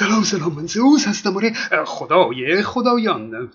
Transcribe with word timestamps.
سلام 0.00 0.22
سلام 0.22 0.54
من 0.54 0.66
زئوس 0.66 1.08
هستم. 1.08 1.36
آره 1.36 1.52
خدای 1.84 2.62
خدایان. 2.62 3.52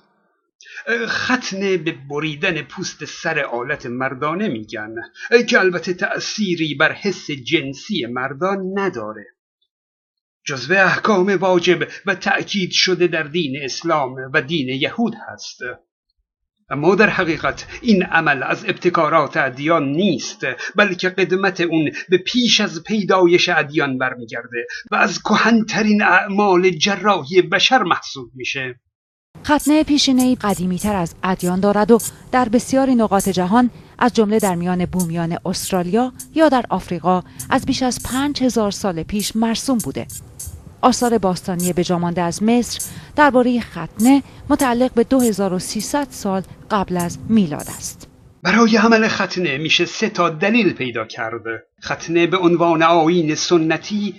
ختنه 1.07 1.77
به 1.77 1.95
بریدن 2.09 2.61
پوست 2.61 3.05
سر 3.05 3.39
آلت 3.39 3.85
مردانه 3.85 4.47
میگن. 4.47 4.95
که 5.49 5.59
البته 5.59 5.93
تأثیری 5.93 6.75
بر 6.75 6.91
حس 6.91 7.31
جنسی 7.31 8.05
مردان 8.05 8.79
نداره. 8.79 9.25
جزو 10.45 10.73
احکام 10.73 11.27
واجب 11.27 11.87
و 12.05 12.15
تأکید 12.15 12.71
شده 12.71 13.07
در 13.07 13.23
دین 13.23 13.63
اسلام 13.63 14.15
و 14.33 14.41
دین 14.41 14.69
یهود 14.69 15.13
هست. 15.27 15.59
اما 16.69 16.95
در 16.95 17.09
حقیقت 17.09 17.65
این 17.81 18.03
عمل 18.03 18.43
از 18.43 18.65
ابتکارات 18.65 19.37
ادیان 19.37 19.91
نیست 19.91 20.45
بلکه 20.75 21.09
قدمت 21.09 21.61
اون 21.61 21.91
به 22.09 22.17
پیش 22.17 22.61
از 22.61 22.83
پیدایش 22.83 23.49
ادیان 23.49 23.97
برمیگرده 23.97 24.67
و 24.91 24.95
از 24.95 25.19
کهنترین 25.19 26.03
اعمال 26.03 26.69
جراحی 26.69 27.41
بشر 27.41 27.83
محسوب 27.83 28.31
میشه 28.35 28.79
ختنه 29.45 29.83
پیشینه 29.83 30.35
قدیمی 30.35 30.79
تر 30.79 30.95
از 30.95 31.15
ادیان 31.23 31.59
دارد 31.59 31.91
و 31.91 31.99
در 32.31 32.49
بسیاری 32.49 32.95
نقاط 32.95 33.29
جهان 33.29 33.69
از 33.99 34.13
جمله 34.13 34.39
در 34.39 34.55
میان 34.55 34.85
بومیان 34.85 35.37
استرالیا 35.45 36.13
یا 36.35 36.49
در 36.49 36.65
آفریقا 36.69 37.23
از 37.49 37.65
بیش 37.65 37.83
از 37.83 37.99
پنج 38.03 38.43
هزار 38.43 38.71
سال 38.71 39.03
پیش 39.03 39.35
مرسوم 39.35 39.77
بوده. 39.77 40.07
آثار 40.81 41.17
باستانی 41.17 41.73
بجامانده 41.73 42.21
از 42.21 42.43
مصر 42.43 42.79
درباره 43.15 43.59
ختنه 43.59 44.23
متعلق 44.49 44.93
به 44.93 45.03
2300 45.03 46.07
سال 46.09 46.41
قبل 46.71 46.97
از 46.97 47.17
میلاد 47.29 47.67
است. 47.77 48.07
برای 48.43 48.77
عمل 48.77 49.07
ختنه 49.07 49.57
میشه 49.57 49.85
سه 49.85 50.09
تا 50.09 50.29
دلیل 50.29 50.73
پیدا 50.73 51.05
کرده. 51.05 51.63
ختنه 51.83 52.27
به 52.27 52.37
عنوان 52.37 52.83
آیین 52.83 53.35
سنتی، 53.35 54.15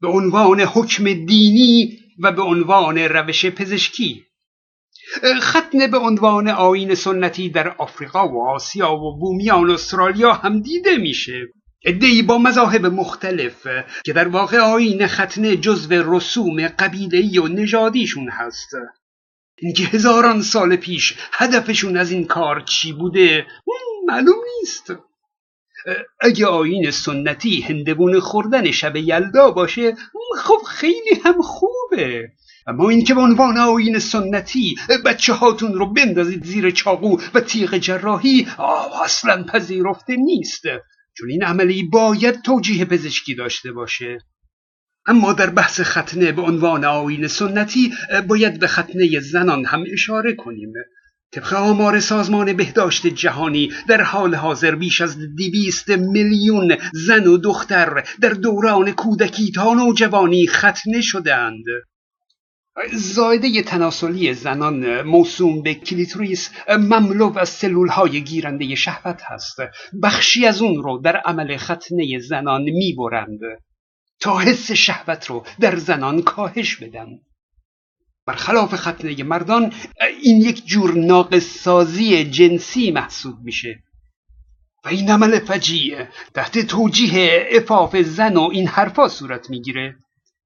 به 0.00 0.08
عنوان 0.08 0.60
حکم 0.60 1.04
دینی 1.04 1.98
و 2.22 2.32
به 2.32 2.42
عنوان 2.42 2.98
روش 2.98 3.46
پزشکی. 3.46 4.24
ختنه 5.40 5.88
به 5.88 5.98
عنوان 5.98 6.48
آین 6.48 6.94
سنتی 6.94 7.48
در 7.48 7.68
آفریقا 7.68 8.28
و 8.28 8.48
آسیا 8.48 8.92
و 8.92 9.18
بومیان 9.18 9.70
استرالیا 9.70 10.32
هم 10.32 10.60
دیده 10.60 10.96
میشه 10.96 11.48
ادهی 11.84 12.22
با 12.22 12.38
مذاهب 12.38 12.86
مختلف 12.86 13.66
که 14.04 14.12
در 14.12 14.28
واقع 14.28 14.58
آین 14.58 15.06
ختنه 15.06 15.56
جزو 15.56 16.16
رسوم 16.16 16.68
قبیلهی 16.68 17.38
و 17.38 17.48
نژادیشون 17.48 18.28
هست. 18.30 18.68
اینکه 19.58 19.84
هزاران 19.84 20.42
سال 20.42 20.76
پیش 20.76 21.14
هدفشون 21.32 21.96
از 21.96 22.10
این 22.10 22.26
کار 22.26 22.60
چی 22.60 22.92
بوده 22.92 23.46
معلوم 24.06 24.38
نیست. 24.58 24.92
اگه 26.20 26.46
آین 26.46 26.90
سنتی 26.90 27.60
هندبون 27.60 28.20
خوردن 28.20 28.70
شب 28.70 28.96
یلدا 28.96 29.50
باشه 29.50 29.96
خب 30.38 30.62
خیلی 30.68 31.20
هم 31.24 31.42
خوبه. 31.42 32.28
اما 32.66 32.88
اینکه 32.88 33.14
به 33.14 33.20
عنوان 33.20 33.58
آین 33.58 33.98
سنتی 33.98 34.76
بچه 35.04 35.32
هاتون 35.32 35.74
رو 35.74 35.92
بندازید 35.92 36.44
زیر 36.44 36.70
چاقو 36.70 37.20
و 37.34 37.40
تیغ 37.40 37.76
جراحی 37.76 38.46
اصلا 39.04 39.44
پذیرفته 39.44 40.16
نیست. 40.16 40.62
چون 41.18 41.30
این 41.30 41.42
عملی 41.42 41.82
باید 41.82 42.42
توجیه 42.42 42.84
پزشکی 42.84 43.34
داشته 43.34 43.72
باشه. 43.72 44.18
اما 45.06 45.32
در 45.32 45.50
بحث 45.50 45.80
ختنه 45.80 46.32
به 46.32 46.42
عنوان 46.42 46.84
آین 46.84 47.28
سنتی 47.28 47.92
باید 48.28 48.60
به 48.60 48.66
ختنه 48.66 49.20
زنان 49.20 49.64
هم 49.64 49.84
اشاره 49.92 50.34
کنیم. 50.34 50.72
طبق 51.32 51.52
آمار 51.52 52.00
سازمان 52.00 52.52
بهداشت 52.52 53.06
جهانی 53.06 53.72
در 53.88 54.02
حال 54.02 54.34
حاضر 54.34 54.74
بیش 54.74 55.00
از 55.00 55.18
دویست 55.36 55.90
میلیون 55.90 56.76
زن 56.92 57.26
و 57.26 57.38
دختر 57.38 58.04
در 58.20 58.30
دوران 58.30 58.92
کودکی 58.92 59.52
تا 59.52 59.74
نوجوانی 59.74 60.46
ختنه 60.46 61.00
شدهاند. 61.00 61.64
زایده 62.92 63.62
تناسلی 63.62 64.34
زنان 64.34 65.02
موسوم 65.02 65.62
به 65.62 65.74
کلیتوریس 65.74 66.50
مملو 66.68 67.38
از 67.38 67.48
سلول 67.48 67.88
های 67.88 68.24
گیرنده 68.24 68.74
شهوت 68.74 69.22
هست. 69.24 69.56
بخشی 70.02 70.46
از 70.46 70.62
اون 70.62 70.82
رو 70.82 70.98
در 70.98 71.16
عمل 71.16 71.56
ختنه 71.56 72.18
زنان 72.18 72.62
می‌برند. 72.62 73.40
تا 74.20 74.38
حس 74.38 74.72
شهوت 74.72 75.26
رو 75.26 75.44
در 75.60 75.76
زنان 75.76 76.22
کاهش 76.22 76.76
بدن. 76.76 77.06
برخلاف 78.26 78.74
ختنه 78.74 79.22
مردان 79.22 79.72
این 80.22 80.40
یک 80.40 80.66
جور 80.66 80.94
ناقصسازی 80.94 82.24
جنسی 82.24 82.90
محسوب 82.90 83.38
میشه. 83.44 83.82
و 84.84 84.88
این 84.88 85.10
عمل 85.10 85.38
فجیع 85.38 86.04
تحت 86.34 86.58
توجیه 86.58 87.48
افاف 87.52 87.96
زن 87.96 88.36
و 88.36 88.48
این 88.52 88.66
حرفا 88.66 89.08
صورت 89.08 89.50
می‌گیره. 89.50 89.96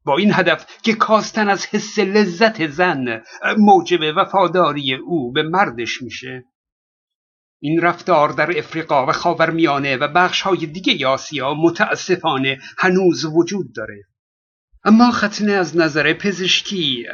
با 0.04 0.16
این 0.16 0.32
هدف 0.34 0.82
که 0.82 0.94
کاستن 0.94 1.48
از 1.48 1.66
حس 1.66 1.98
لذت 1.98 2.66
زن 2.66 3.22
موجب 3.58 4.00
وفاداری 4.16 4.94
او 4.94 5.32
به 5.32 5.42
مردش 5.42 6.02
میشه. 6.02 6.44
این 7.60 7.80
رفتار 7.80 8.28
در 8.28 8.58
افریقا 8.58 9.06
و 9.06 9.12
خاورمیانه 9.12 9.96
و 9.96 10.08
بخش 10.08 10.40
های 10.42 10.66
دیگه 10.66 11.06
آسیا 11.06 11.54
متاسفانه 11.54 12.58
هنوز 12.78 13.24
وجود 13.24 13.74
داره. 13.74 14.02
اما 14.84 15.10
ختنه 15.10 15.52
از 15.52 15.76
نظر 15.76 16.12
پزشکی 16.12 17.06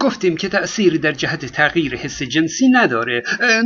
گفتیم 0.00 0.36
که 0.36 0.48
تأثیری 0.48 0.98
در 0.98 1.12
جهت 1.12 1.46
تغییر 1.46 1.96
حس 1.96 2.22
جنسی 2.22 2.68
نداره. 2.68 3.22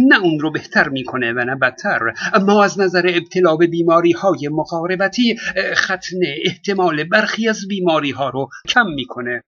نه 0.08 0.22
اون 0.22 0.40
رو 0.40 0.52
بهتر 0.52 0.88
می‌کنه 0.88 1.32
و 1.32 1.44
نه 1.44 1.56
بدتر. 1.56 2.00
اما 2.34 2.64
از 2.64 2.80
نظر 2.80 3.10
ابتلا 3.14 3.56
به 3.56 3.66
بیماری 3.66 4.12
های 4.12 4.48
مقاربتی 4.52 5.36
ختنه 5.74 6.36
احتمال 6.44 7.04
برخی 7.04 7.48
از 7.48 7.68
بیماری 7.68 8.10
ها 8.10 8.30
رو 8.30 8.48
کم 8.68 8.86
می‌کنه. 8.86 9.42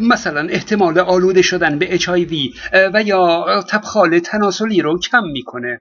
مثلا 0.00 0.48
احتمال 0.48 0.98
آلوده 0.98 1.42
شدن 1.42 1.78
به 1.78 1.98
HIV 1.98 2.34
و 2.94 3.02
یا 3.02 3.62
تبخال 3.70 4.18
تناسلی 4.18 4.82
رو 4.82 4.98
کم 4.98 5.24
می‌کنه. 5.24 5.78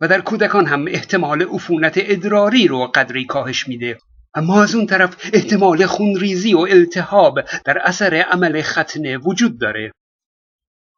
و 0.00 0.08
در 0.08 0.20
کودکان 0.20 0.66
هم 0.66 0.84
احتمال 0.88 1.42
عفونت 1.42 1.94
ادراری 1.96 2.68
رو 2.68 2.86
قدری 2.94 3.24
کاهش 3.24 3.68
میده. 3.68 3.98
اما 4.36 4.62
از 4.62 4.74
اون 4.74 4.86
طرف 4.86 5.30
احتمال 5.32 5.86
خونریزی 5.86 6.54
و 6.54 6.58
التهاب 6.58 7.40
در 7.64 7.78
اثر 7.78 8.14
عمل 8.14 8.62
ختنه 8.62 9.18
وجود 9.18 9.60
داره. 9.60 9.92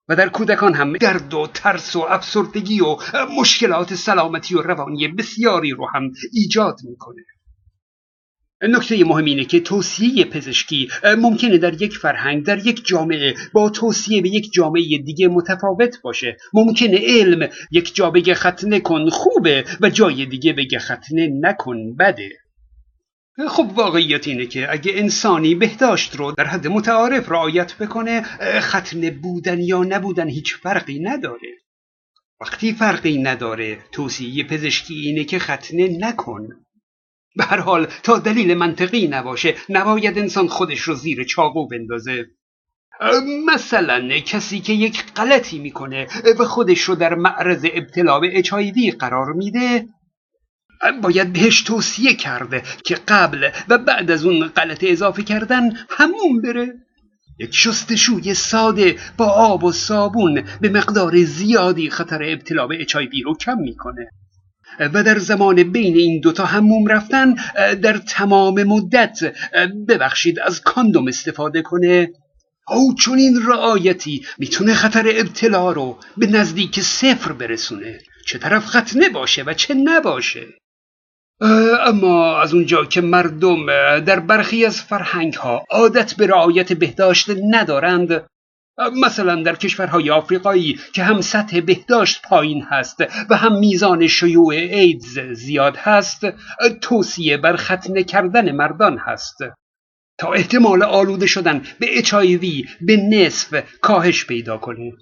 و 0.08 0.16
در 0.16 0.28
کودکان 0.28 0.74
هم 0.74 0.92
درد 0.92 1.34
و 1.34 1.46
ترس 1.54 1.96
و 1.96 2.00
افسردگی 2.00 2.80
و 2.80 2.96
مشکلات 3.40 3.94
سلامتی 3.94 4.54
و 4.54 4.62
روانی 4.62 5.08
بسیاری 5.08 5.70
رو 5.70 5.86
هم 5.94 6.10
ایجاد 6.32 6.76
می‌کنه. 6.84 7.22
نکته 8.62 9.04
مهم 9.04 9.24
اینه 9.24 9.44
که 9.44 9.60
توصیه 9.60 10.24
پزشکی 10.24 10.88
ممکنه 11.18 11.58
در 11.58 11.82
یک 11.82 11.96
فرهنگ 11.96 12.44
در 12.44 12.66
یک 12.66 12.86
جامعه 12.86 13.34
با 13.52 13.70
توصیه 13.70 14.22
به 14.22 14.28
یک 14.28 14.52
جامعه 14.52 14.98
دیگه 14.98 15.28
متفاوت 15.28 16.02
باشه. 16.02 16.36
ممکنه 16.54 17.00
علم 17.06 17.48
یک 17.70 17.94
جا 17.94 18.10
بگه 18.10 18.34
ختنه 18.34 18.80
کن 18.80 19.10
خوبه 19.10 19.64
و 19.80 19.90
جای 19.90 20.26
دیگه 20.26 20.52
بگه 20.52 20.78
ختنه 20.78 21.28
نکن 21.40 21.96
بده. 21.96 22.47
خب 23.46 23.70
واقعیت 23.74 24.28
اینه 24.28 24.46
که 24.46 24.72
اگه 24.72 24.92
انسانی 24.94 25.54
بهداشت 25.54 26.16
رو 26.16 26.32
در 26.32 26.44
حد 26.44 26.66
متعارف 26.66 27.30
رعایت 27.30 27.74
بکنه 27.74 28.22
ختنه 28.60 29.10
بودن 29.10 29.60
یا 29.60 29.82
نبودن 29.82 30.28
هیچ 30.28 30.56
فرقی 30.56 30.98
نداره. 30.98 31.48
وقتی 32.40 32.72
فرقی 32.72 33.18
نداره 33.18 33.78
توصیه 33.92 34.44
پزشکی 34.44 34.94
اینه 34.94 35.24
که 35.24 35.38
ختنه 35.38 35.88
نکن. 36.00 36.48
به 37.36 37.44
هر 37.44 37.60
حال 37.60 37.86
تا 38.02 38.18
دلیل 38.18 38.54
منطقی 38.54 39.08
نباشه 39.08 39.54
نباید 39.68 40.18
انسان 40.18 40.48
خودش 40.48 40.80
رو 40.80 40.94
زیر 40.94 41.24
چاقو 41.24 41.68
بندازه. 41.68 42.26
مثلا 43.46 44.18
کسی 44.18 44.60
که 44.60 44.72
یک 44.72 45.04
غلطی 45.16 45.58
می‌کنه 45.58 46.06
و 46.38 46.44
خودش 46.44 46.80
رو 46.80 46.94
در 46.94 47.14
معرض 47.14 47.66
ابتلا 47.74 48.20
به 48.20 48.38
اچایوی 48.38 48.90
قرار 48.90 49.32
میده 49.32 49.86
باید 51.02 51.32
بهش 51.32 51.62
توصیه 51.62 52.14
کرده 52.14 52.62
که 52.84 52.94
قبل 53.08 53.50
و 53.68 53.78
بعد 53.78 54.10
از 54.10 54.24
اون 54.24 54.48
غلط 54.48 54.84
اضافه 54.88 55.22
کردن 55.22 55.72
همون 55.90 56.42
بره. 56.42 56.74
یک 57.40 57.54
شستشوی 57.54 58.34
ساده 58.34 58.96
با 59.16 59.26
آب 59.26 59.64
و 59.64 59.72
صابون 59.72 60.44
به 60.60 60.68
مقدار 60.68 61.24
زیادی 61.24 61.90
خطر 61.90 62.22
ابتلا 62.22 62.66
به 62.66 62.80
اچایوی 62.80 63.22
رو 63.22 63.36
کم 63.36 63.58
می‌کنه. 63.58 64.08
و 64.80 65.02
در 65.04 65.18
زمان 65.18 65.62
بین 65.62 65.96
این 65.96 66.20
دوتا 66.20 66.44
هموم 66.44 66.86
رفتن 66.86 67.34
در 67.82 67.98
تمام 67.98 68.62
مدت 68.62 69.18
ببخشید 69.88 70.38
از 70.40 70.60
کاندوم 70.60 71.08
استفاده 71.08 71.62
کنه. 71.62 72.10
او 72.68 72.94
چون 72.94 73.18
این 73.18 73.42
رعایتی 73.46 74.24
می‌تونه 74.38 74.74
خطر 74.74 75.12
ابتلا 75.14 75.72
رو 75.72 75.98
به 76.16 76.26
نزدیک 76.26 76.80
صفر 76.80 77.32
برسونه. 77.32 77.98
چه 78.26 78.38
طرف 78.38 78.66
ختنه 78.66 79.08
باشه 79.08 79.42
و 79.42 79.54
چه 79.54 79.74
نباشه. 79.74 80.46
اما 81.40 82.40
از 82.40 82.54
اونجا 82.54 82.84
که 82.84 83.00
مردم 83.00 83.66
در 84.00 84.20
برخی 84.20 84.66
از 84.66 84.82
فرهنگ 84.82 85.34
ها 85.34 85.64
عادت 85.70 86.14
به 86.14 86.26
رعایت 86.26 86.72
بهداشت 86.72 87.30
ندارند 87.50 88.26
مثلا 88.96 89.42
در 89.42 89.56
کشورهای 89.56 90.10
آفریقایی 90.10 90.80
که 90.92 91.02
هم 91.02 91.20
سطح 91.20 91.60
بهداشت 91.60 92.22
پایین 92.22 92.62
هست 92.62 93.00
و 93.30 93.36
هم 93.36 93.58
میزان 93.58 94.06
شیوع 94.06 94.54
ایدز 94.54 95.18
زیاد 95.18 95.76
هست 95.76 96.26
توصیه 96.80 97.36
بر 97.36 97.56
ختنه 97.56 98.04
کردن 98.04 98.52
مردان 98.52 98.98
هست. 98.98 99.38
تا 100.18 100.32
احتمال 100.32 100.82
آلوده 100.82 101.26
شدن 101.26 101.62
به 101.80 101.98
اچایوی 101.98 102.64
به 102.80 102.96
نصف 102.96 103.64
کاهش 103.80 104.26
پیدا 104.26 104.58
کنیم. 104.58 104.96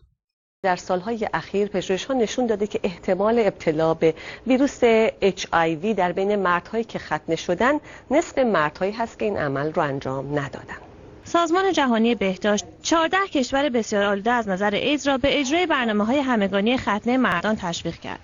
در 0.62 0.76
سالهای 0.76 1.28
اخیر 1.34 1.68
پژوهش 1.68 2.04
ها 2.04 2.14
نشون 2.14 2.46
داده 2.46 2.66
که 2.66 2.80
احتمال 2.82 3.38
ابتلا 3.38 3.94
به 3.94 4.14
ویروس 4.46 4.80
HIV 5.08 5.86
در 5.96 6.12
بین 6.12 6.36
مردهایی 6.36 6.84
که 6.84 6.98
ختنه 6.98 7.36
شدن 7.36 7.80
نصف 8.10 8.38
مردهایی 8.38 8.92
هست 8.92 9.18
که 9.18 9.24
این 9.24 9.36
عمل 9.36 9.72
رو 9.72 9.82
انجام 9.82 10.38
ندادن. 10.38 10.76
سازمان 11.24 11.72
جهانی 11.72 12.14
بهداشت 12.14 12.64
14 12.82 13.16
کشور 13.32 13.68
بسیار 13.68 14.02
آلوده 14.02 14.30
از 14.30 14.48
نظر 14.48 14.74
ایدز 14.74 15.08
را 15.08 15.18
به 15.18 15.40
اجرای 15.40 15.66
برنامه 15.66 16.04
های 16.04 16.18
همگانی 16.18 16.76
ختنه 16.76 17.16
مردان 17.16 17.56
تشویق 17.56 17.94
کرد. 18.00 18.20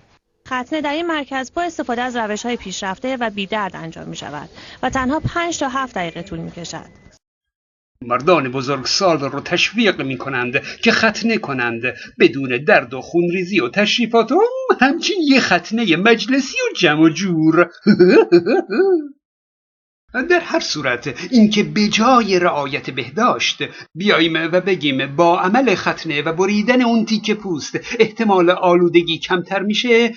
ختنه 0.46 0.80
در 0.80 0.92
این 0.92 1.06
مرکز 1.06 1.52
با 1.54 1.62
استفاده 1.62 2.02
از 2.02 2.16
روش 2.16 2.46
های 2.46 2.56
پیشرفته 2.56 3.16
و 3.16 3.30
بیدرد 3.30 3.76
انجام 3.76 4.08
می 4.08 4.16
شود 4.16 4.48
و 4.82 4.90
تنها 4.90 5.20
5 5.20 5.58
تا 5.58 5.68
7 5.68 5.94
دقیقه 5.94 6.22
طول 6.22 6.38
می 6.38 6.50
کشد. 6.50 7.01
مردان 8.06 8.52
بزرگ 8.52 8.84
سال 8.84 9.20
رو 9.20 9.40
تشویق 9.40 10.02
می 10.02 10.18
کنند 10.18 10.62
که 10.82 10.92
ختنه 10.92 11.38
کنند. 11.38 11.82
بدون 12.18 12.64
درد 12.64 12.94
و 12.94 13.00
خونریزی 13.00 13.60
و 13.60 13.68
تشریفات 13.68 14.32
و 14.32 14.40
همچین 14.80 15.16
یه 15.24 15.40
ختنه 15.40 15.96
مجلسی 15.96 16.56
و 16.56 16.76
جمع 16.76 17.10
جور. 17.10 17.66
در 20.12 20.40
هر 20.40 20.60
صورت 20.60 21.14
اینکه 21.30 21.62
به 21.62 21.88
جای 21.88 22.38
رعایت 22.38 22.90
بهداشت 22.90 23.62
بیاییم 23.94 24.34
و 24.34 24.60
بگیم 24.60 25.16
با 25.16 25.40
عمل 25.40 25.74
ختنه 25.74 26.22
و 26.22 26.32
بریدن 26.32 26.82
اون 26.82 27.04
تیک 27.04 27.30
پوست 27.30 27.80
احتمال 27.98 28.50
آلودگی 28.50 29.18
کمتر 29.18 29.62
میشه 29.62 30.14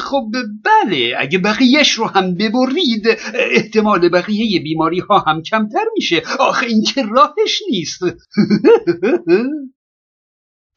خب 0.00 0.30
بله 0.64 1.14
اگه 1.18 1.38
بقیهش 1.38 1.92
رو 1.92 2.06
هم 2.06 2.34
ببرید 2.34 3.06
احتمال 3.34 4.08
بقیه 4.08 4.60
بیماری 4.62 5.00
ها 5.00 5.18
هم 5.18 5.42
کمتر 5.42 5.84
میشه. 5.94 6.22
آخه 6.38 6.66
این 6.66 6.82
که 6.82 7.02
راهش 7.02 7.62
نیست. 7.70 8.00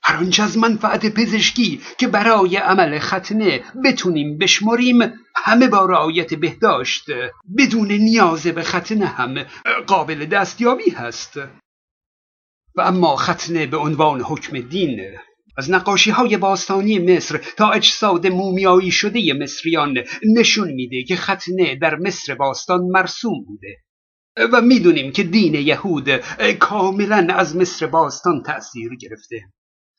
هر 0.08 0.16
آنچه 0.16 0.44
از 0.44 0.58
منفعت 0.58 1.06
پزشکی 1.06 1.82
که 1.98 2.08
برای 2.08 2.58
عمل 2.58 3.00
ختنه 3.00 3.64
بتونیم 3.86 4.38
بشمریم 4.38 5.14
همه 5.36 5.68
با 5.68 5.86
رعایت 5.86 6.34
بهداشت 6.34 7.06
بدون 7.58 7.92
نیاز 7.92 8.48
به 8.48 8.64
ختنه 8.64 9.06
هم 9.06 9.46
قابل 9.88 10.26
دستیابی 10.26 10.90
هست. 10.90 11.38
و 12.76 12.82
اما 12.82 13.16
ختنه 13.16 13.66
به 13.66 13.78
عنوان 13.78 14.22
حکم 14.22 14.60
دین 14.60 15.02
از 15.58 15.72
نقاشی 15.72 16.12
های 16.12 16.38
باستانی 16.38 17.00
مصر 17.00 17.38
تا 17.58 17.72
اجساد 17.72 18.28
مومیایی 18.28 18.92
شده 18.92 19.34
مصریان 19.34 19.98
نشون 20.36 20.72
میده 20.72 21.04
که 21.04 21.16
ختنه 21.16 21.76
در 21.76 21.96
مصر 21.96 22.36
باستان 22.36 22.82
مرسوم 22.82 23.44
بوده. 23.48 23.78
و 24.54 24.62
می‌دونیم 24.62 25.12
که 25.12 25.24
دین 25.24 25.56
یهود 25.56 26.10
کاملا 26.60 27.28
از 27.30 27.56
مصر 27.56 27.88
باستان 27.88 28.44
تأثیر 28.44 28.96
گرفته. 29.02 29.42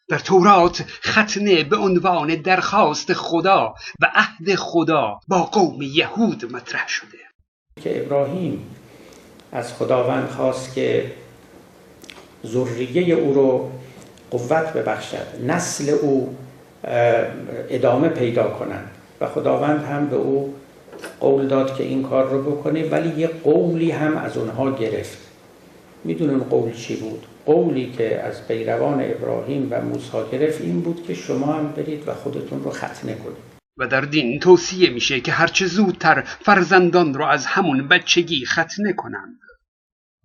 در 0.08 0.18
تورات 0.18 0.84
ختنه 1.02 1.64
به 1.64 1.76
عنوان 1.76 2.34
درخواست 2.34 3.12
خدا 3.12 3.74
و 4.02 4.10
عهد 4.14 4.54
خدا 4.54 5.20
با 5.28 5.42
قوم 5.42 5.82
یهود 5.82 6.52
مطرح 6.52 6.88
شده. 6.88 7.18
که 7.80 8.00
ابراهیم 8.00 8.66
از 9.52 9.72
خداوند 9.72 10.28
خواست 10.28 10.74
که 10.74 11.12
ذریه 12.46 13.14
او 13.14 13.34
رو 13.34 13.70
قوت 14.30 14.72
ببخشد 14.72 15.26
نسل 15.46 15.90
او 16.02 16.36
ادامه 17.70 18.08
پیدا 18.08 18.48
کنند. 18.48 18.90
و 19.20 19.26
خداوند 19.26 19.84
هم 19.84 20.06
به 20.06 20.16
او 20.16 20.54
قول 21.20 21.46
داد 21.46 21.76
که 21.76 21.82
این 21.82 22.02
کار 22.02 22.30
رو 22.30 22.42
بکنه 22.42 22.88
ولی 22.88 23.20
یه 23.20 23.26
قولی 23.26 23.90
هم 23.90 24.16
از 24.16 24.36
اونها 24.36 24.70
گرفت. 24.70 25.18
می‌دونن 26.04 26.38
قول 26.38 26.72
چی 26.72 26.96
بود؟ 26.96 27.26
قولی 27.48 27.92
که 27.98 28.22
از 28.22 28.48
پیروان 28.48 29.00
ابراهیم 29.02 29.68
و 29.70 29.80
موسی 29.80 30.18
گرفت 30.32 30.60
این 30.60 30.80
بود 30.80 31.06
که 31.06 31.14
شما 31.14 31.52
هم 31.52 31.72
برید 31.72 32.08
و 32.08 32.14
خودتون 32.14 32.62
رو 32.64 32.70
ختنه 32.70 33.14
کنید. 33.14 33.48
و 33.78 33.86
در 33.86 34.00
دین 34.00 34.40
توصیه 34.40 34.90
میشه 34.90 35.20
که 35.20 35.32
هرچه 35.32 35.66
زودتر 35.66 36.20
فرزندان 36.20 37.14
رو 37.14 37.24
از 37.24 37.46
همون 37.46 37.88
بچگی 37.88 38.46
ختنه 38.46 38.92
کنند. 38.92 39.38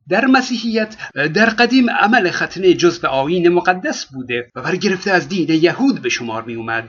در 0.10 0.26
مسیحیت 0.26 0.98
در 1.14 1.50
قدیم 1.50 1.90
عمل 1.90 2.32
ختنه 2.32 2.74
جزء 2.74 3.08
آیین 3.08 3.50
مقدس 3.50 4.06
بوده 4.06 4.52
و 4.56 4.62
برگرفته 4.62 5.12
از 5.12 5.30
دین 5.30 5.50
یهود 5.50 6.02
به 6.02 6.10
شمار 6.10 6.44
می 6.44 6.56
اومد 6.56 6.88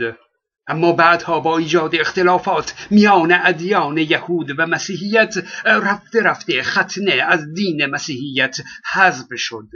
اما 0.66 0.92
بعدها 0.92 1.40
با 1.40 1.58
ایجاد 1.58 1.94
اختلافات 1.94 2.86
میان 2.90 3.32
ادیان 3.44 3.98
یهود 3.98 4.58
و 4.58 4.66
مسیحیت 4.66 5.34
رفته 5.64 6.22
رفته 6.22 6.62
ختنه 6.62 7.12
از 7.12 7.54
دین 7.54 7.86
مسیحیت 7.86 8.56
حذف 8.92 9.28
شد. 9.36 9.68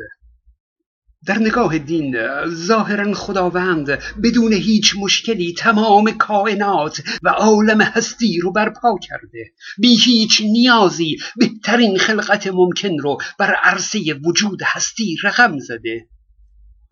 در 1.26 1.38
نگاه 1.38 1.78
دین 1.78 2.16
ظاهرا 2.46 3.14
خداوند 3.14 3.98
بدون 4.22 4.52
هیچ 4.52 4.94
مشکلی 4.98 5.54
تمام 5.54 6.10
کائنات 6.10 7.02
و 7.22 7.28
عالم 7.28 7.80
هستی 7.80 8.40
رو 8.40 8.52
برپا 8.52 8.98
کرده. 9.02 9.52
بی 9.78 9.96
هیچ 9.96 10.42
نیازی 10.42 11.16
بهترین 11.36 11.98
خلقت 11.98 12.46
ممکن 12.46 12.98
رو 12.98 13.18
بر 13.38 13.54
عرصه 13.54 14.14
وجود 14.24 14.60
هستی 14.64 15.16
رقم 15.22 15.58
زده. 15.58 16.08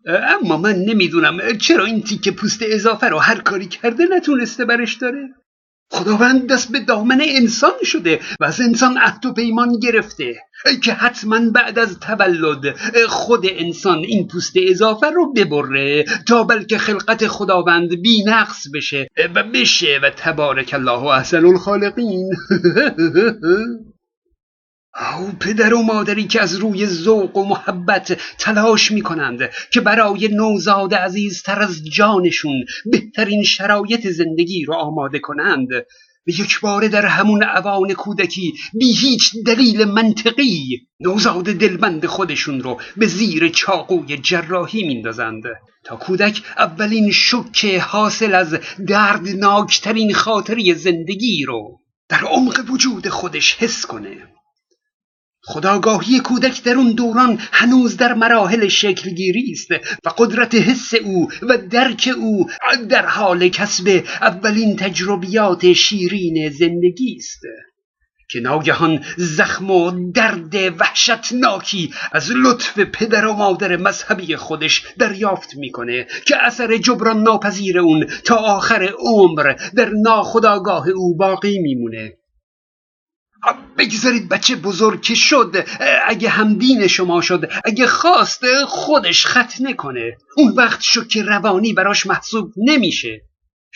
اما 0.06 0.56
من 0.56 0.76
نمی‌دونم 0.76 1.58
چرا 1.58 1.84
این 1.84 2.02
تیکه 2.02 2.30
پوست 2.30 2.60
اضافه 2.62 3.06
رو 3.06 3.18
هر 3.18 3.40
کاری 3.40 3.66
کرده 3.66 4.04
نتونسته 4.16 4.64
برش 4.64 4.94
داره. 4.94 5.28
خداوند 5.90 6.52
دست 6.52 6.72
به 6.72 6.80
دامن 6.80 7.20
انسان 7.20 7.82
شده 7.84 8.20
و 8.40 8.44
از 8.44 8.60
انسان 8.60 8.98
عهد 8.98 9.26
و 9.26 9.32
پیمان 9.32 9.78
گرفته. 9.78 10.36
که 10.84 10.92
حتما 10.92 11.50
بعد 11.50 11.78
از 11.78 11.98
تولد 11.98 12.76
خود 13.08 13.46
انسان 13.48 13.98
این 13.98 14.28
پوست 14.28 14.54
اضافه 14.56 15.06
رو 15.10 15.32
ببره 15.32 16.04
تا 16.28 16.44
بلکه 16.44 16.78
خلقت 16.78 17.26
خداوند 17.26 18.02
بی 18.02 18.24
نقص 18.24 18.66
بشه 18.74 19.08
و 19.34 19.42
بشه 19.42 20.00
و 20.02 20.10
تبارک 20.10 20.70
الله 20.74 20.98
و 20.98 21.06
احسن 21.06 21.44
الخالقین. 21.44 22.30
او 24.98 25.32
پدر 25.40 25.74
و 25.74 25.82
مادری 25.82 26.26
که 26.26 26.42
از 26.42 26.54
روی 26.54 26.86
ذوق 26.86 27.36
و 27.36 27.44
محبت 27.44 28.20
تلاش 28.38 28.92
می 28.92 29.02
کنند 29.02 29.50
که 29.72 29.80
برای 29.80 30.28
نوزاد 30.28 30.94
عزیزتر 30.94 31.62
از 31.62 31.84
جانشون 31.84 32.64
بهترین 32.86 33.42
شرایط 33.42 34.06
زندگی 34.06 34.64
رو 34.64 34.74
آماده 34.74 35.18
کنند. 35.18 35.68
و 36.26 36.30
یک 36.30 36.60
باره 36.60 36.88
در 36.88 37.06
همون 37.06 37.42
اوان 37.42 37.92
کودکی 37.92 38.54
بی 38.74 38.92
هیچ 38.92 39.32
دلیل 39.46 39.84
منطقی 39.84 40.86
نوزاد 41.00 41.44
دلبند 41.44 42.06
خودشون 42.06 42.60
رو 42.60 42.80
به 42.96 43.06
زیر 43.06 43.48
چاقوی 43.48 44.16
جراحی 44.16 44.86
میندازند. 44.86 45.42
تا 45.84 45.96
کودک 45.96 46.42
اولین 46.58 47.10
شک 47.10 47.64
حاصل 47.64 48.34
از 48.34 48.58
دردناکترین 48.88 50.14
خاطری 50.14 50.74
زندگی 50.74 51.44
رو 51.44 51.80
در 52.08 52.20
عمق 52.20 52.64
وجود 52.70 53.08
خودش 53.08 53.54
حس 53.54 53.86
کنه. 53.86 54.35
خداگاهی 55.48 56.20
کودک 56.20 56.62
در 56.62 56.74
اون 56.74 56.92
دوران 56.92 57.38
هنوز 57.52 57.96
در 57.96 58.14
مراحل 58.14 58.68
شکلگیری 58.68 59.52
است 59.52 59.70
و 60.04 60.08
قدرت 60.18 60.54
حس 60.54 60.94
او 60.94 61.28
و 61.42 61.58
درک 61.58 62.10
او 62.16 62.46
در 62.88 63.06
حال 63.06 63.48
کسب 63.48 64.04
اولین 64.20 64.76
تجربیات 64.76 65.72
شیرین 65.72 66.50
زندگی 66.50 67.16
است 67.16 67.40
که 68.30 68.40
ناگهان 68.40 69.04
زخم 69.16 69.70
و 69.70 70.10
درد 70.12 70.54
وحشتناکی 70.80 71.94
از 72.12 72.30
لطف 72.30 72.78
پدر 72.78 73.26
و 73.26 73.32
مادر 73.32 73.76
مذهبی 73.76 74.36
خودش 74.36 74.82
دریافت 74.98 75.56
می‌کنه 75.56 76.06
که 76.26 76.36
اثر 76.46 76.76
جبران 76.76 77.22
ناپذیر 77.22 77.78
اون 77.78 78.06
تا 78.24 78.36
آخر 78.36 78.92
عمر 78.98 79.54
در 79.76 79.90
ناخداگاه 80.02 80.88
او 80.88 81.16
باقی 81.16 81.58
میمونه. 81.58 82.12
بگذارید 83.78 84.28
بچه 84.28 84.56
بزرگ 84.56 85.02
که 85.02 85.14
شد 85.14 85.64
اگه 86.06 86.28
همدین 86.28 86.86
شما 86.86 87.20
شد 87.20 87.50
اگه 87.64 87.86
خواست 87.86 88.64
خودش 88.64 89.26
ختنه 89.26 89.74
کنه 89.74 90.16
اون 90.36 90.52
وقت 90.52 90.80
شک 90.80 91.16
روانی 91.16 91.72
براش 91.72 92.06
محسوب 92.06 92.52
نمیشه. 92.56 93.22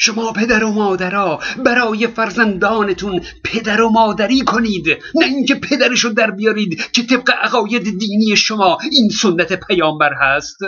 شما 0.03 0.33
پدر 0.33 0.65
و 0.65 0.73
مادرها 0.73 1.41
برای 1.65 2.07
فرزندانتون 2.07 3.21
پدر 3.45 3.81
و 3.81 3.91
مادری 3.91 4.41
کنید. 4.41 4.87
نه 5.15 5.27
اینکه 5.27 5.55
پدرشو 5.55 6.09
در 6.09 6.31
بیارید 6.31 6.91
که 6.93 7.03
طبق 7.03 7.31
عقاید 7.43 7.99
دینی 7.99 8.37
شما 8.37 8.79
این 8.93 9.09
سنت 9.09 9.53
پیامبر 9.67 10.13
هست. 10.21 10.59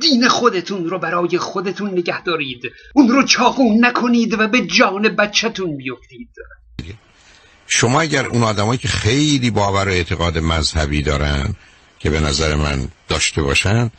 دین 0.00 0.28
خودتون 0.28 0.90
رو 0.90 0.98
برای 0.98 1.38
خودتون 1.38 1.90
نگه 1.90 2.22
دارید. 2.22 2.62
اون 2.94 3.08
رو 3.08 3.22
چاقون 3.22 3.84
نکنید 3.84 4.40
و 4.40 4.48
به 4.48 4.60
جان 4.66 5.02
بچهتون 5.02 5.76
بیفتید. 5.76 6.34
شما 7.74 8.00
اگر 8.00 8.26
اون 8.26 8.42
آدمایی 8.42 8.78
که 8.78 8.88
خیلی 8.88 9.50
باور 9.50 9.88
و 9.88 9.92
اعتقاد 9.92 10.38
مذهبی 10.38 11.02
دارن 11.02 11.54
که 11.98 12.10
به 12.10 12.20
نظر 12.20 12.54
من 12.54 12.88
داشته 13.08 13.42
باشن 13.42 13.90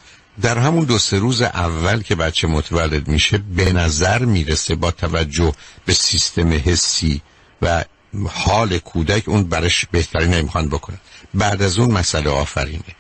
در 0.42 0.58
همون 0.58 0.86
دو 0.86 0.98
سه 0.98 1.20
روز 1.20 1.42
اول 1.42 2.02
که 2.02 2.16
بچه 2.16 2.48
متولد 2.48 3.08
میشه 3.08 3.38
به 3.38 3.74
نظر 3.74 4.26
می‌رسه 4.26 4.76
با 4.76 4.92
توجه 4.92 5.54
به 5.86 5.94
سیستم 5.94 6.54
حسی 6.54 7.22
و 7.62 7.86
حال 8.30 8.78
کودک 8.78 9.30
اون 9.30 9.44
برش 9.44 9.86
بهتری 9.92 10.28
نمی‌خوان 10.28 10.70
بکنن 10.70 11.00
بعد 11.34 11.62
از 11.62 11.80
اون 11.80 11.92
مسئله 11.92 12.30
آفرینه. 12.30 12.96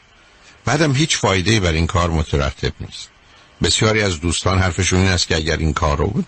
بعدم 0.65 0.93
هیچ 0.93 1.17
فایده 1.17 1.59
بر 1.59 1.71
این 1.71 1.87
کار 1.87 2.09
مترتب 2.09 2.73
نیست. 2.79 3.09
بسیاری 3.63 4.01
از 4.01 4.21
دوستان 4.21 4.59
حرفشون 4.59 4.99
این 4.99 5.09
است 5.09 5.27
که 5.27 5.35
اگر 5.35 5.57
این 5.57 5.73
کار 5.73 5.97
رو 5.97 6.23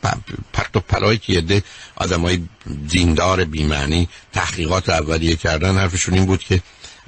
پرت 0.54 0.76
و 0.76 0.80
پلایی 0.80 1.18
که 1.18 1.34
یه 1.34 1.64
آدم 1.96 2.22
های 2.22 2.40
دیندار 2.88 3.46
بیمعنی 3.46 4.10
تحقیقات 4.34 4.90
اولیه 4.90 5.36
کردن 5.36 5.78
حرفشون 5.78 6.14
این 6.14 6.26
بود 6.26 6.44
که 6.44 6.62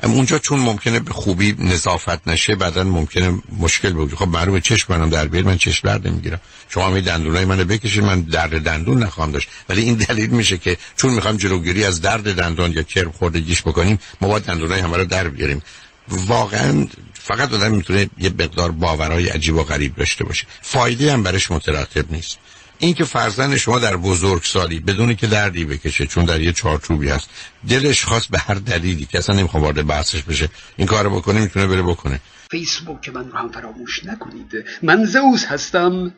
اونجا 0.03 0.39
چون 0.39 0.59
ممکنه 0.59 0.99
به 0.99 1.13
خوبی 1.13 1.55
نظافت 1.59 2.27
نشه 2.27 2.55
بعدا 2.55 2.83
ممکنه 2.83 3.39
مشکل 3.59 3.93
بود 3.93 4.15
خب 4.15 4.27
معلومه 4.27 4.61
چشم 4.61 4.93
منم 4.93 5.09
در 5.09 5.27
بیاد 5.27 5.45
من 5.45 5.57
چشم 5.57 5.87
درد 5.87 6.07
نمی‌گیرم. 6.07 6.39
شما 6.69 6.89
می 6.89 7.01
دندونای 7.01 7.45
منو 7.45 7.63
بکشید 7.63 8.03
من 8.03 8.21
درد 8.21 8.61
دندون 8.61 9.03
نخواهم 9.03 9.31
داشت. 9.31 9.49
ولی 9.69 9.81
این 9.81 9.95
دلیل 9.95 10.29
میشه 10.29 10.57
که 10.57 10.77
چون 10.95 11.13
می‌خوام 11.13 11.37
جلوگیری 11.37 11.83
از 11.83 12.01
درد 12.01 12.35
دندان 12.35 12.71
یا 12.71 12.83
کرم 12.83 13.11
خوردگیش 13.11 13.61
بکنیم 13.61 13.99
ما 14.21 14.27
باید 14.27 14.43
دندونای 14.43 14.79
همه 14.79 14.97
رو 14.97 15.05
در 15.05 15.27
بیاریم. 15.27 15.61
واقعا 16.09 16.87
فقط 17.13 17.53
آدم 17.53 17.71
می‌تونه 17.71 18.09
یه 18.17 18.29
مقدار 18.29 18.71
باورهای 18.71 19.29
عجیب 19.29 19.55
و 19.55 19.63
غریب 19.63 19.95
داشته 19.95 20.23
باشه. 20.23 20.47
فایده 20.61 21.13
هم 21.13 21.23
برش 21.23 21.51
مترتب 21.51 22.11
نیست. 22.11 22.37
اینکه 22.79 23.03
فرزند 23.03 23.57
شما 23.57 23.79
در 23.79 23.97
بزرگسالی 23.97 24.79
بدونی 24.79 25.15
که 25.15 25.27
دردی 25.27 25.65
بکشه 25.65 26.05
چون 26.05 26.25
در 26.25 26.41
یه 26.41 26.51
چارچوبی 26.51 27.09
هست 27.09 27.29
دلش 27.69 28.05
خواست 28.05 28.29
به 28.29 28.39
هر 28.39 28.53
دلیلی 28.53 29.05
که 29.05 29.17
اصلا 29.17 29.35
نمی‌خوام 29.35 29.63
وارد 29.63 29.87
بحثش 29.87 30.21
بشه 30.21 30.49
این 30.77 30.87
کارو 30.87 31.15
بکنه 31.15 31.41
می‌تونه 31.41 31.67
بره 31.67 31.81
بکنه. 31.81 32.19
فیسبوک 32.51 33.09
من 33.09 33.31
رو 33.31 33.37
هم 33.37 33.51
فراموش 33.51 34.05
نکنید. 34.05 34.51
من 34.83 35.05
زوز 35.05 35.45
هستم. 35.45 36.13